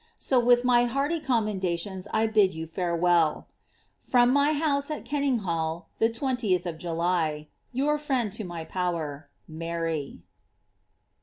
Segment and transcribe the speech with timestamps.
[0.17, 3.45] So with my hearty commendations 1 bid you farewell.—
[4.11, 9.55] From my house at Kenninghall, the 20th of July." Toar Ariend to my power, ^
[9.59, 10.23] MAax."